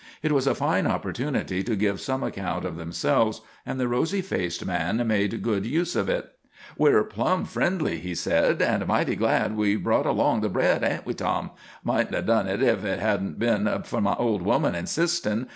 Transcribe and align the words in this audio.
It 0.23 0.31
was 0.31 0.47
a 0.47 0.55
fine 0.55 0.87
opportunity 0.87 1.61
to 1.61 1.75
give 1.75 2.01
some 2.01 2.23
account 2.23 2.65
of 2.65 2.75
themselves, 2.75 3.41
and 3.67 3.79
the 3.79 3.87
rosy 3.87 4.23
faced 4.23 4.65
man 4.65 5.05
made 5.05 5.43
good 5.43 5.63
use 5.63 5.95
of 5.95 6.09
it. 6.09 6.25
"We're 6.75 7.03
plumb 7.03 7.45
friendly," 7.45 7.99
he 7.99 8.15
said, 8.15 8.63
"and 8.63 8.87
mighty 8.87 9.15
glad 9.15 9.55
we 9.55 9.75
brought 9.75 10.07
along 10.07 10.41
the 10.41 10.49
bread, 10.49 10.83
ain't 10.83 11.05
we, 11.05 11.13
Tom? 11.13 11.51
Mightn't 11.83 12.15
'a' 12.15 12.23
done 12.23 12.47
hit 12.47 12.63
if 12.63 12.81
hit 12.81 12.97
hadn't 12.97 13.33
'a' 13.35 13.37
been 13.37 13.81
for 13.83 14.01
my 14.01 14.15
old 14.15 14.41
woman 14.41 14.73
insistin'. 14.73 15.45